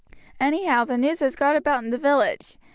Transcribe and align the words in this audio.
Anyhow, 0.39 0.83
the 0.85 0.97
news 0.97 1.19
has 1.19 1.35
got 1.35 1.55
about 1.55 1.83
in 1.83 1.91
the 1.91 1.97
village. 1.99 2.57